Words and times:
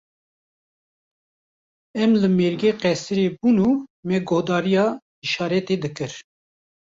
Em 2.05 2.09
li 2.21 2.29
mêrga 2.37 2.71
qesirê 2.81 3.27
bûn 3.39 3.57
û 3.69 3.71
me 4.07 4.17
guhdariya 4.29 4.85
îşaretê 5.25 5.75
dikir. 5.83 6.13